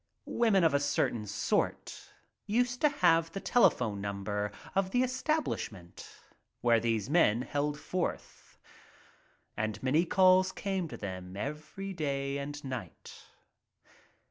Women 0.25 0.63
of 0.63 0.73
a 0.73 0.79
certain 0.79 1.27
sort 1.27 2.11
used 2.47 2.81
to 2.81 2.89
have 2.89 3.31
the 3.33 3.39
telephone 3.39 4.01
number 4.01 4.51
of 4.73 4.89
the 4.89 5.03
establishment 5.03 6.09
where 6.61 6.79
these 6.79 7.07
men 7.07 7.43
held 7.43 7.79
forth 7.79 8.57
and 9.55 9.77
many 9.83 10.05
calls 10.05 10.51
came 10.51 10.87
to 10.87 10.97
them 10.97 11.37
every 11.37 11.93
day 11.93 12.39
and 12.39 12.63
night. 12.65 13.25